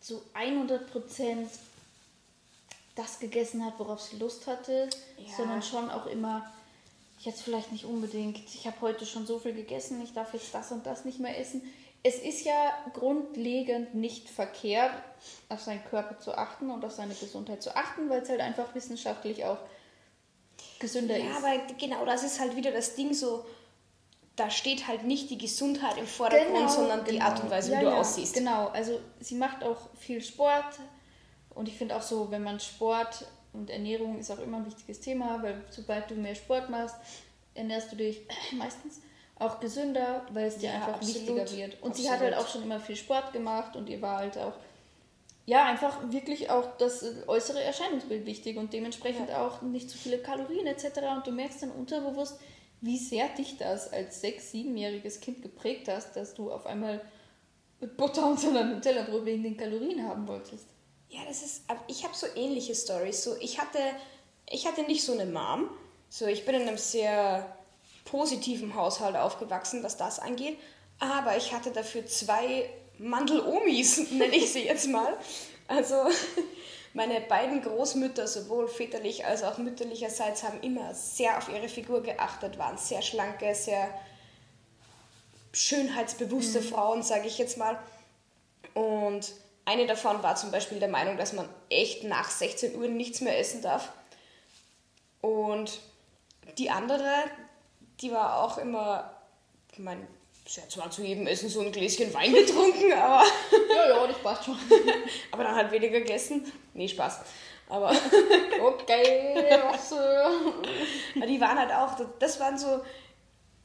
[0.00, 1.50] zu 100 Prozent
[2.94, 5.36] das gegessen hat, worauf sie Lust hatte, Ja.
[5.36, 6.50] sondern schon auch immer,
[7.20, 10.72] jetzt vielleicht nicht unbedingt, ich habe heute schon so viel gegessen, ich darf jetzt das
[10.72, 11.62] und das nicht mehr essen.
[12.08, 14.92] Es ist ja grundlegend nicht verkehrt,
[15.48, 18.72] auf seinen Körper zu achten und auf seine Gesundheit zu achten, weil es halt einfach
[18.76, 19.58] wissenschaftlich auch
[20.78, 21.36] gesünder Ja, ist.
[21.44, 23.44] aber genau das ist halt wieder das Ding so,
[24.36, 27.84] da steht halt nicht die Gesundheit im Vordergrund, sondern die Art und Weise, wie Genau.
[27.84, 28.34] Ja, du ja, aussiehst.
[28.34, 30.78] Genau, also sie macht auch viel Sport
[31.56, 35.00] und ich finde auch so, wenn man Sport und Ernährung ist auch immer ein wichtiges
[35.00, 36.94] Thema, weil sobald du mehr Sport machst,
[37.54, 38.20] ernährst du dich
[38.52, 39.00] meistens
[39.38, 41.16] auch gesünder, weil es dir Ja, einfach absolut.
[41.16, 41.82] wichtiger wird.
[41.82, 42.46] Und sie hat halt Absolut.
[42.46, 44.54] auch schon immer viel Sport gemacht und ihr war halt auch
[45.48, 50.66] ja, einfach wirklich auch das äußere Erscheinungsbild wichtig und dementsprechend auch nicht zu viele Kalorien
[50.66, 50.86] etc.
[51.14, 52.40] Und du merkst dann unterbewusst,
[52.80, 57.00] wie sehr dich das als sechs-, siebenjähriges Kind geprägt hast, dass du auf einmal
[57.80, 60.66] mit Butter und so einem Nutella-Brot wegen den Kalorien haben wolltest.
[61.10, 63.22] Ja, das ist, ich habe so ähnliche Stories.
[63.22, 63.78] So, ich hatte,
[64.50, 65.70] ich hatte nicht so eine Mom.
[66.08, 67.55] So, ich bin in einem sehr
[68.06, 70.58] positiven Haushalt aufgewachsen, was das angeht.
[70.98, 75.14] Aber ich hatte dafür zwei Mandel-Omis, nenne ich sie jetzt mal.
[75.68, 75.96] Also
[76.94, 82.58] meine beiden Großmütter, sowohl väterlich als auch mütterlicherseits, haben immer sehr auf ihre Figur geachtet,
[82.58, 83.88] waren sehr schlanke, sehr
[85.52, 87.78] schönheitsbewusste Frauen, sage ich jetzt mal.
[88.74, 89.32] Und
[89.64, 93.38] eine davon war zum Beispiel der Meinung, dass man echt nach 16 Uhr nichts mehr
[93.38, 93.90] essen darf.
[95.20, 95.80] Und
[96.58, 97.10] die andere,
[98.00, 99.10] die war auch immer,
[99.72, 100.06] ich meine,
[100.46, 103.24] sie hat zwar zu jedem Essen so ein Gläschen Wein getrunken, aber,
[103.74, 104.56] Ja, ja, das passt schon.
[105.32, 106.50] aber dann halt weniger gegessen.
[106.74, 107.20] Nee, Spaß.
[107.68, 107.90] Aber
[108.62, 109.92] Okay, was?
[109.92, 112.80] Äh, die waren halt auch, das waren so,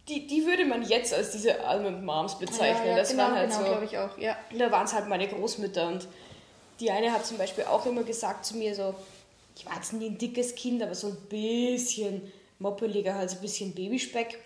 [0.08, 2.86] die, die würde man jetzt als diese Almond Moms bezeichnen.
[2.86, 3.68] ja, ja, das genau, waren halt genau, so.
[3.68, 4.36] glaube ich auch, ja.
[4.58, 6.08] Da waren es halt meine Großmütter und
[6.80, 8.96] die eine hat zum Beispiel auch immer gesagt zu mir so,
[9.56, 13.42] ich war jetzt nie ein dickes Kind, aber so ein bisschen moppeliger, halt so ein
[13.42, 14.40] bisschen Babyspeck.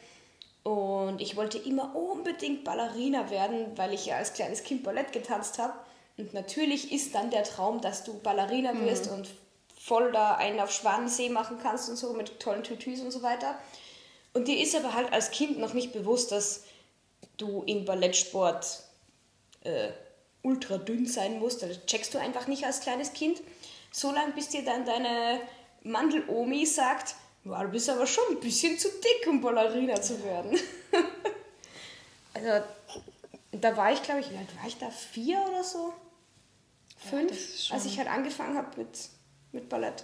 [0.63, 5.59] Und ich wollte immer unbedingt Ballerina werden, weil ich ja als kleines Kind Ballett getanzt
[5.59, 5.73] habe.
[6.17, 9.29] Und natürlich ist dann der Traum, dass du Ballerina wirst und
[9.79, 13.59] voll da einen auf Schwanensee machen kannst und so mit tollen Tütüs und so weiter.
[14.33, 16.63] Und dir ist aber halt als Kind noch nicht bewusst, dass
[17.37, 18.83] du im Ballettsport
[19.63, 19.89] äh,
[20.41, 21.61] ultra dünn sein musst.
[21.61, 23.41] Das checkst du einfach nicht als kleines Kind.
[23.91, 25.39] So lange, bis dir dann deine
[25.83, 27.15] Mandel-Omi sagt,
[27.45, 30.57] wow, du bist aber schon ein bisschen zu dick, um Ballerina zu werden.
[32.33, 32.65] also,
[33.51, 34.89] da war ich, glaube ich, wie alt war ich da?
[34.89, 35.93] Vier oder so?
[37.09, 37.31] Fünf?
[37.31, 38.89] ist als ich halt angefangen habe mit,
[39.51, 40.03] mit Ballett.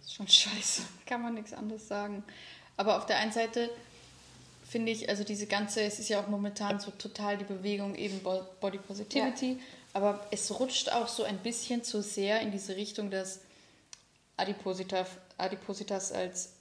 [0.00, 0.82] Das ist schon scheiße.
[1.06, 2.24] Kann man nichts anderes sagen.
[2.76, 3.70] Aber auf der einen Seite
[4.68, 8.20] finde ich, also diese ganze, es ist ja auch momentan so total die Bewegung eben
[8.22, 9.60] Bo- Body Positivity,
[9.92, 13.38] aber es rutscht auch so ein bisschen zu sehr in diese Richtung, dass
[14.36, 15.06] Adipositas,
[15.38, 16.52] Adipositas als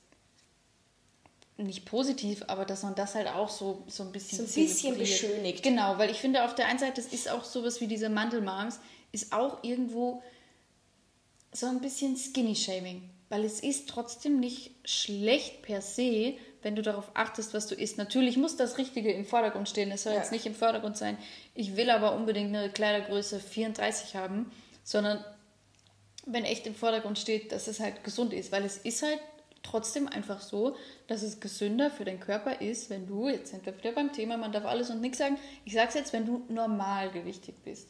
[1.57, 4.97] nicht positiv, aber dass man das halt auch so, so ein bisschen So ein bisschen
[4.97, 5.63] beschönigt.
[5.63, 8.79] Genau, weil ich finde auf der einen Seite, das ist auch sowas wie diese Mandelmoms,
[9.13, 10.21] ist auch irgendwo
[11.53, 13.09] so ein bisschen Skinny-Shaming.
[13.29, 17.97] Weil es ist trotzdem nicht schlecht per se, wenn du darauf achtest, was du isst.
[17.97, 19.89] Natürlich muss das Richtige im Vordergrund stehen.
[19.91, 20.19] Es soll Ja.
[20.19, 21.17] jetzt nicht im Vordergrund sein,
[21.55, 24.51] ich will aber unbedingt eine Kleidergröße 34 haben,
[24.83, 25.23] sondern
[26.25, 28.51] wenn echt im Vordergrund steht, dass es halt gesund ist.
[28.51, 29.19] Weil es ist halt
[29.63, 30.75] trotzdem einfach so,
[31.07, 34.37] dass es gesünder für den Körper ist, wenn du, jetzt sind wir wieder beim Thema,
[34.37, 37.89] man darf alles und nichts sagen, ich sag's jetzt, wenn du normalgewichtig bist.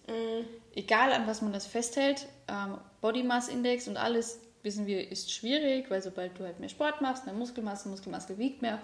[0.74, 5.32] Egal an was man das festhält, ähm, Body Mass Index und alles, wissen wir, ist
[5.32, 8.82] schwierig, weil sobald du halt mehr Sport machst, mehr Muskelmasse, Muskelmasse wiegt mehr,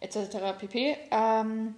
[0.00, 0.58] etc.
[0.58, 0.98] pp.
[1.10, 1.74] Ähm,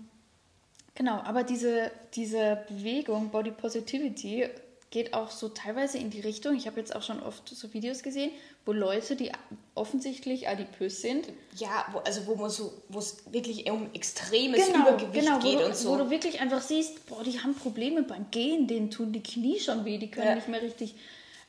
[0.96, 4.48] Genau, aber diese, diese Bewegung, Body Positivity,
[4.94, 6.54] geht auch so teilweise in die Richtung.
[6.56, 8.30] Ich habe jetzt auch schon oft so Videos gesehen,
[8.64, 9.32] wo Leute, die
[9.74, 15.12] offensichtlich adipös sind, Ja, wo, also wo man so, wo es wirklich um extremes Übergewicht
[15.26, 15.90] genau, geht du, und so.
[15.90, 19.58] wo du wirklich einfach siehst, boah, die haben Probleme beim Gehen, denen tun die Knie
[19.58, 20.34] schon weh, die können Ja.
[20.36, 20.94] nicht mehr richtig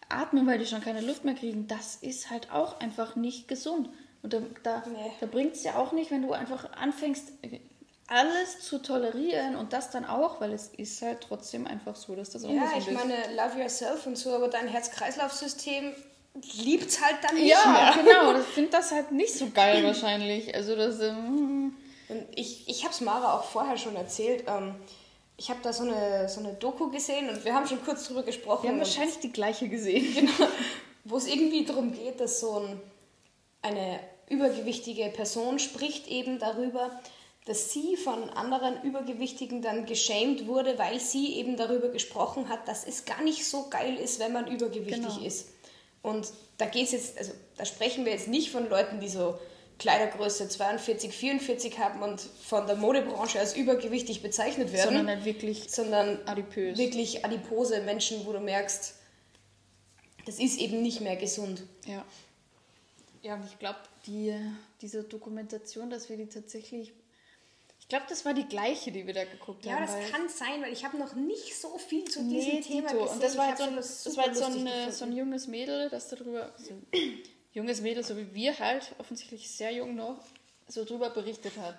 [0.09, 1.67] atmen, weil die schon keine Luft mehr kriegen.
[1.67, 3.89] Das ist halt auch einfach nicht gesund.
[4.23, 5.11] Und da, da, Nee.
[5.19, 7.31] da bringt es ja auch nicht, wenn du einfach anfängst,
[8.07, 12.29] alles zu tolerieren und das dann auch, weil es ist halt trotzdem einfach so, dass
[12.29, 12.93] das ja, ungesund ich ist.
[12.93, 15.93] meine, love yourself und so, aber dein Herz-Kreislauf-System
[16.57, 18.03] liebt halt dann nicht ja, mehr.
[18.03, 18.39] genau.
[18.39, 20.53] Ich finde das halt nicht so geil wahrscheinlich.
[20.53, 21.75] Also das, ähm,
[22.09, 24.43] Und ich, ich habe es Mara auch vorher schon erzählt.
[24.47, 24.75] Ähm,
[25.37, 28.23] ich habe da so eine, so eine Doku gesehen und wir haben schon kurz drüber
[28.23, 28.63] gesprochen.
[28.63, 30.29] wir haben wahrscheinlich die gleiche gesehen.
[30.37, 30.49] Genau.
[31.07, 32.81] Wo es irgendwie darum geht, dass so ein,
[33.61, 36.89] eine übergewichtige Person spricht eben darüber,
[37.45, 42.85] dass sie von anderen Übergewichtigen dann geschämt wurde, weil sie eben darüber gesprochen hat, dass
[42.85, 45.21] es gar nicht so geil ist, wenn man übergewichtig Genau.
[45.25, 45.49] ist.
[46.01, 49.37] Und da geht's jetzt, also da sprechen wir jetzt nicht von Leuten, die so
[49.77, 55.69] Kleidergröße 42, 44 haben und von der Modebranche als übergewichtig bezeichnet werden, Sondern halt wirklich
[55.69, 56.77] sondern adipös.
[56.77, 58.95] wirklich adipose Menschen, wo du merkst,
[60.25, 61.63] das ist eben nicht mehr gesund.
[61.85, 62.03] Ja.
[63.21, 64.33] Ja, und ich glaube, die,
[64.81, 66.91] diese Dokumentation, dass wir die tatsächlich.
[67.85, 69.85] Ich glaube, das war die gleiche, die wir da geguckt Ja, haben.
[69.85, 72.87] das weil- kann sein, weil ich habe noch nicht so viel zu diesem Nee, Thema
[72.89, 72.99] Tito.
[73.01, 73.13] gesehen.
[73.15, 75.89] Und das war, halt so ein, das war halt so, ein, so ein junges Mädel,
[75.91, 76.87] das darüber, so ein
[77.53, 80.17] junges Mädel, so wie wir halt, offensichtlich sehr jung noch,
[80.67, 81.77] so drüber berichtet hat.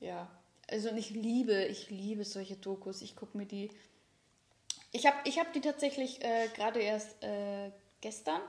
[0.00, 0.28] Ja,
[0.68, 3.02] also und ich liebe, ich liebe solche Dokus.
[3.02, 3.70] Ich gucke mir die.
[4.90, 8.40] Ich habe ich hab die tatsächlich äh, gerade erst äh, gestern.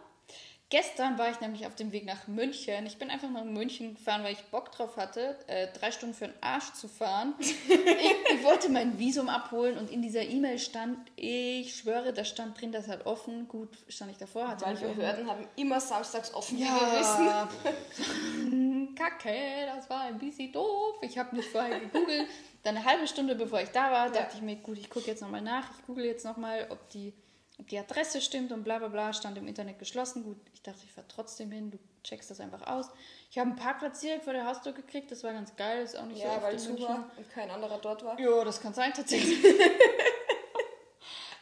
[0.70, 2.86] Gestern war ich nämlich auf dem Weg nach München.
[2.86, 6.28] Ich bin einfach nach München gefahren, weil ich Bock drauf hatte, äh, drei Stunden für
[6.28, 7.36] den Arsch zu fahren.
[7.40, 12.74] ich, wollte mein Visum abholen und in dieser E-Mail stand, ich schwöre, da stand drin,
[12.74, 13.48] das hat offen.
[13.48, 14.84] Gut, stand ich davor, hatte Weil nicht.
[14.84, 16.58] Behörden haben immer samstags offen.
[16.58, 17.48] Ja,
[18.98, 19.36] Kacke,
[19.74, 20.96] das war ein bisschen doof.
[21.02, 22.28] Ich habe nicht vorher gegoogelt.
[22.64, 25.22] Dann eine halbe Stunde bevor ich da war, dachte ich mir, gut, ich gucke jetzt
[25.22, 25.70] nochmal nach.
[25.80, 27.14] Ich google jetzt nochmal, ob die,
[27.58, 29.14] die Adresse stimmt und bla bla bla.
[29.14, 30.24] Stand im Internet geschlossen.
[30.24, 31.72] Gut, ich dachte, ich fahre trotzdem hin.
[31.72, 32.88] Du checkst das einfach aus.
[33.32, 35.12] Ich habe einen Parkplatz direkt vor der Haustür gekriegt.
[35.12, 35.84] Das war ganz geil.
[35.84, 38.20] Ist auch nicht so Ja, oft weil zu war und kein anderer dort war.
[38.20, 39.44] Ja, das kann sein tatsächlich.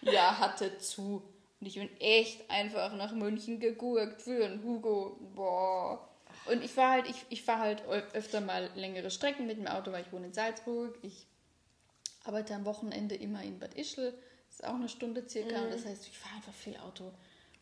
[0.02, 1.22] ja, hatte zu.
[1.60, 5.18] Und ich bin echt einfach nach München gegurkt für einen Hugo.
[5.36, 6.08] Boah.
[6.46, 9.92] Und ich fahre halt, ich, ich fahre halt öfter mal längere Strecken mit dem Auto,
[9.92, 10.98] weil ich wohne in Salzburg.
[11.02, 11.28] Ich
[12.24, 14.14] arbeite am Wochenende immer in Bad Ischl.
[14.56, 15.64] Ist auch eine Stunde circa.
[15.64, 17.12] Und das heißt, ich fahre einfach viel Auto.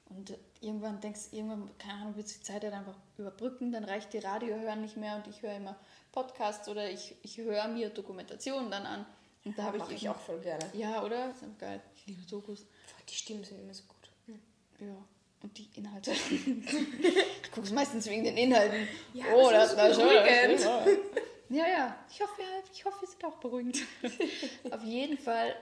[0.09, 3.83] Und irgendwann denkst du, irgendwann, keine Ahnung, willst du die Zeit halt einfach überbrücken, dann
[3.83, 5.75] reicht die Radio hören nicht mehr und ich höre immer
[6.11, 9.05] Podcasts oder ich, ich höre mir Dokumentationen dann an.
[9.43, 10.63] Und da habe ich, ich auch voll gerne.
[10.73, 11.29] Ja, oder?
[11.29, 11.81] Das ist einfach geil.
[11.95, 12.65] Ich liebe Dokus.
[13.09, 14.37] Die Stimmen sind immer so gut.
[14.79, 14.95] Ja.
[15.41, 16.11] Und die Inhalte.
[16.29, 18.87] ich gucke es meistens wegen den Inhalten.
[19.13, 20.09] Ja, oh, das das ist war so schon.
[20.09, 20.99] beruhigend.
[21.49, 21.95] Ja, ja.
[22.09, 23.79] Ich hoffe, ja, ich hoffe, wir sind auch beruhigend.
[24.71, 25.55] Auf jeden Fall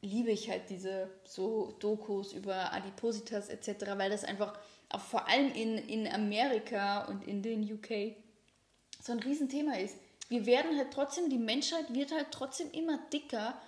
[0.00, 5.52] liebe ich halt diese so Dokus über Adipositas etc., weil das einfach auch vor allem
[5.52, 8.16] in, in Amerika und in den UK
[9.02, 9.96] so ein Riesenthema ist.
[10.28, 13.60] Wir werden halt trotzdem, die Menschheit wird halt trotzdem immer dicker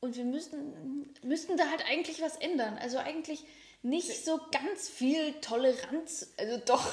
[0.00, 2.76] und wir müssten da halt eigentlich was ändern.
[2.78, 3.44] Also eigentlich
[3.82, 6.92] nicht so ganz viel Toleranz, also doch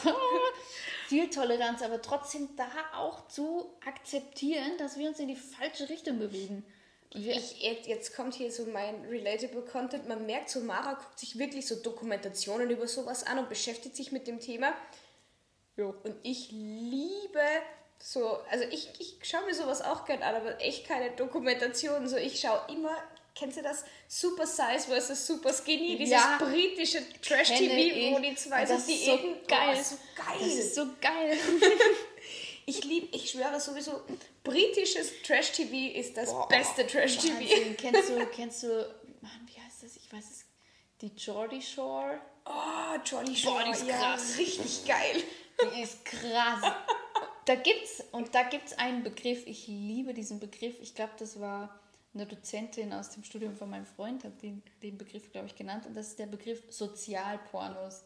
[1.07, 6.19] viel Toleranz, aber trotzdem da auch zu akzeptieren, dass wir uns in die falsche Richtung
[6.19, 6.65] bewegen.
[7.13, 10.07] Ich, jetzt, jetzt kommt hier so mein relatable Content.
[10.07, 14.11] Man merkt so, Mara guckt sich wirklich so Dokumentationen über sowas an und beschäftigt sich
[14.11, 14.73] mit dem Thema.
[15.75, 15.93] jo.
[16.03, 17.41] Und ich liebe
[17.99, 22.07] so, also ich, ich schaue mir sowas auch gern an, aber echt keine Dokumentationen.
[22.07, 22.95] So, ich schaue immer,
[23.35, 23.83] kennst du das?
[24.07, 25.27] Super Size vs.
[25.27, 26.37] Super Skinny, dieses Ja.
[26.39, 29.35] britische Trash-TV, wo die zwei das Diäten...
[29.41, 29.77] so geil.
[29.77, 30.37] Oh, so geil.
[30.39, 31.37] Das ist so geil.
[32.65, 34.01] ich liebe, ich schwöre sowieso,
[34.43, 37.75] britisches Trash-TV ist das Boah, beste Trash-TV.
[37.77, 38.67] Kennst du, kennst du,
[39.21, 39.95] Mann, wie heißt das?
[39.95, 40.45] Ich weiß es.
[41.01, 42.19] Die Geordie Shore?
[42.45, 43.25] Oh, Boah, Shore,
[43.65, 44.37] die ist ja, krass.
[44.37, 45.23] richtig geil.
[45.75, 46.73] Die ist krass.
[47.45, 50.75] Da gibt's, und da gibt's einen Begriff, ich liebe diesen Begriff.
[50.79, 51.79] Ich glaube, das war
[52.13, 55.85] eine Dozentin aus dem Studium von meinem Freund, hat den, den Begriff, glaube ich, genannt.
[55.85, 58.03] Und das ist der Begriff Sozialpornos.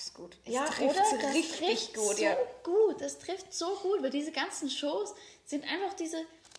[0.00, 0.38] Ist gut.
[0.46, 1.18] Ja, das trifft oder?
[1.20, 2.36] Das richtig trifft gut, so ja.
[2.62, 3.00] gut.
[3.02, 6.16] Das trifft so gut, weil diese ganzen Shows sind einfach diese,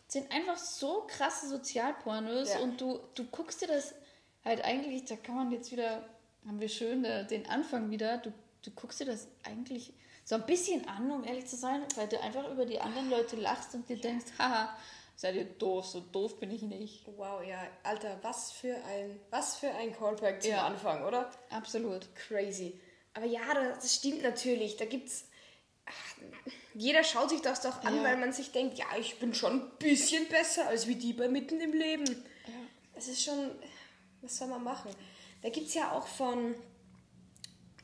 [0.07, 2.59] sind einfach so krasse Sozialpornos Ja.
[2.59, 3.95] und du, du guckst dir das
[4.45, 6.07] halt eigentlich, da kann man jetzt wieder,
[6.45, 10.87] haben wir schön den Anfang wieder, du, du guckst dir das eigentlich so ein bisschen
[10.87, 13.97] an, um ehrlich zu sein, weil du einfach über die anderen Leute lachst und dir
[13.97, 14.77] denkst, haha,
[15.15, 17.05] seid ihr doof, so doof bin ich nicht.
[17.17, 20.67] Wow, ja, Alter, was für ein, was für ein Callback zum Ja.
[20.67, 21.31] Anfang, oder?
[21.49, 22.07] Absolut.
[22.15, 22.79] Crazy.
[23.13, 23.41] Aber ja,
[23.75, 24.77] das stimmt natürlich.
[24.77, 25.25] Da gibt's.
[25.85, 26.15] ach,
[26.73, 28.03] Jeder schaut sich das doch an, Ja.
[28.03, 31.27] weil man sich denkt, ja, ich bin schon ein bisschen besser als wie die bei
[31.27, 32.05] mitten im Leben.
[32.05, 32.53] Ja.
[32.95, 33.51] Es ist schon.
[34.21, 34.91] Was soll man machen?
[35.41, 36.55] Da gibt es ja auch von.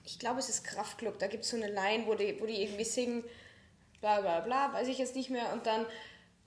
[0.05, 1.19] Ich glaube, es ist Kraftklub.
[1.19, 3.23] Da gibt es so eine Line, wo die, wo die irgendwie singen,
[3.99, 5.51] bla bla bla, weiß ich jetzt nicht mehr.
[5.51, 5.85] Und dann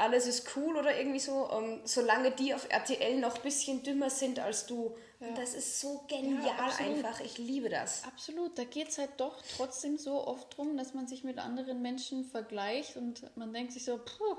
[0.01, 4.09] alles ist cool oder irgendwie so, ähm, solange die auf RTL noch ein bisschen dümmer
[4.09, 4.97] sind als du.
[5.21, 7.21] Und das ist so genial Ja, einfach.
[7.21, 8.05] Ich liebe das.
[8.05, 11.83] Absolut, da geht es halt doch trotzdem so oft drum, dass man sich mit anderen
[11.83, 14.37] Menschen vergleicht und man denkt sich so, puh,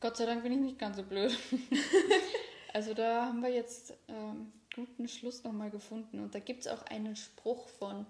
[0.00, 1.36] Gott sei Dank bin ich nicht ganz so blöd.
[2.72, 6.20] also da haben wir jetzt ähm, guten Schluss nochmal gefunden.
[6.20, 8.06] Und da gibt es auch einen Spruch von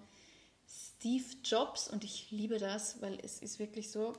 [0.65, 4.13] Steve Jobs und ich liebe das, weil es ist wirklich so,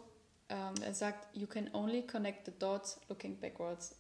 [0.53, 3.95] ähm, er sagt, you can only connect the dots looking backwards.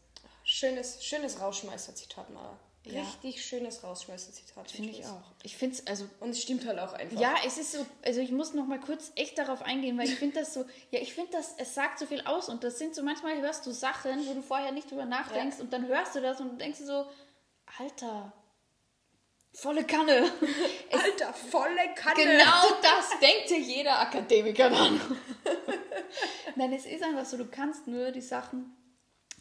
[0.44, 2.58] Schönes, schönes Rausschmeißer-Zitat, Mara.
[2.84, 3.00] Ja.
[3.00, 4.68] Richtig schönes Rausschmeißer-Zitat.
[4.68, 5.22] zum Finde ich auch.
[5.44, 7.18] Ich finde es, also Und es stimmt halt auch einfach.
[7.20, 10.16] Ja, es ist so, also ich muss noch mal kurz echt darauf eingehen, weil ich
[10.16, 12.94] finde das so, ja, ich finde das, es sagt so viel aus und das sind
[12.94, 16.20] so, manchmal hörst du Sachen, wo du vorher nicht drüber nachdenkst und dann hörst du
[16.20, 17.06] das und denkst du so,
[17.78, 18.32] Alter,
[19.54, 20.32] volle Kanne.
[20.92, 22.16] Alter, volle Kanne.
[22.16, 25.00] genau das denkt sich jeder Akademiker dann.
[26.56, 28.76] Nein, es ist einfach so, du kannst nur die Sachen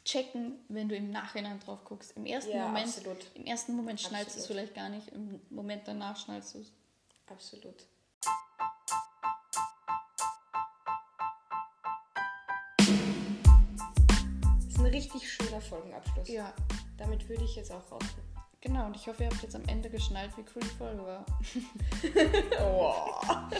[0.05, 2.15] checken, wenn du im Nachhinein drauf guckst.
[2.17, 3.17] Im ersten Ja, Moment, absolut.
[3.35, 6.71] im ersten Moment schnallst du es vielleicht gar nicht, im Moment danach schnallst du es.
[7.27, 7.85] Absolut.
[12.77, 16.27] Das ist ein richtig schöner Folgenabschluss.
[16.29, 16.53] Ja,
[16.97, 18.27] Damit würde ich jetzt auch rausgehen.
[18.61, 21.25] Genau, und ich hoffe, ihr habt jetzt am Ende geschnallt, wie cool die Folge war.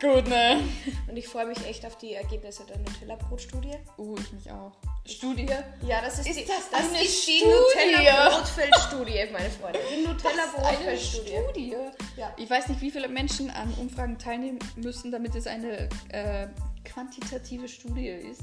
[0.00, 0.62] Gut, ne?
[1.08, 3.74] Und ich freue mich echt auf die Ergebnisse der Nutella-Brot-Studie.
[3.96, 4.72] Uh, ich mich auch.
[5.06, 5.46] Studie?
[5.86, 7.52] Ja, das ist, Ist die, das das eine ist die Studie?
[7.94, 9.78] Nutella-Brotfeld-Studie, meine Freunde.
[9.90, 11.36] Die Eine Nutella-Brotfeld-Studie.
[11.44, 11.76] Studie?
[12.16, 12.34] Ja.
[12.36, 16.48] Ich weiß nicht, wie viele Menschen an Umfragen teilnehmen müssen, damit es eine äh,
[16.84, 18.42] quantitative Studie ist.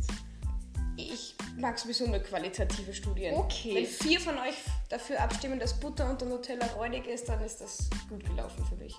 [0.98, 3.36] Ich mag sowieso nur qualitative Studien.
[3.36, 3.76] Okay.
[3.76, 4.56] Wenn vier von euch
[4.90, 8.96] dafür abstimmen, dass Butter unter Nutella räudig ist, dann ist das gut gelaufen für mich.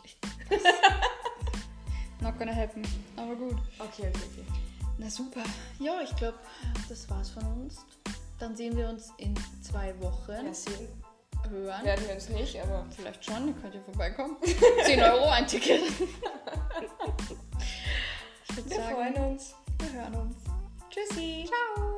[2.23, 2.83] Not gonna happen.
[3.17, 3.57] Aber gut.
[3.79, 4.47] Okay, okay, okay.
[4.99, 5.43] Na super.
[5.81, 6.39] Ja, ich glaube,
[6.89, 7.85] das war's von uns.
[8.39, 10.47] Dann sehen wir uns in zwei Wochen.
[10.47, 10.89] Ja, sehen.
[11.51, 11.85] Hören.
[11.85, 12.87] Werden wir uns nicht, aber.
[12.97, 14.37] Vielleicht schon, ihr könnt ja vorbeikommen.
[14.85, 15.81] 10 Euro ein Ticket.
[18.49, 19.57] ich würde sagen, freuen uns.
[19.81, 20.37] Wir hören uns.
[20.91, 21.49] Tschüssi.
[21.49, 21.93] Ciao.